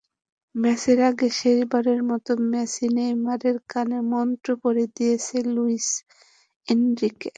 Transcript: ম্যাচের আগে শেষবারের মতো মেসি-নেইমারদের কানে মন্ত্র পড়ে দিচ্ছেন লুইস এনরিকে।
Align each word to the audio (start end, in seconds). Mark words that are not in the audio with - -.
ম্যাচের 0.55 0.99
আগে 1.09 1.27
শেষবারের 1.39 2.01
মতো 2.09 2.31
মেসি-নেইমারদের 2.51 3.57
কানে 3.71 3.99
মন্ত্র 4.11 4.49
পড়ে 4.63 4.85
দিচ্ছেন 4.95 5.45
লুইস 5.55 5.87
এনরিকে। 6.67 7.29